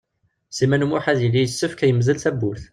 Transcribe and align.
Sliman 0.55 0.85
U 0.85 0.87
Muḥ 0.89 1.05
ad 1.11 1.19
yili 1.21 1.41
yessefk 1.43 1.79
yemdel 1.85 2.17
tawwurt. 2.23 2.63